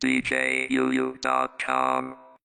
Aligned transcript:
DJUU.com. 0.00 0.68